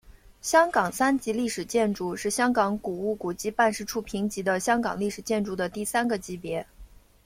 [0.41, 6.65] 香港三级历史建筑是香港古物古迹办事处评级的香港历史建筑的第三个级别。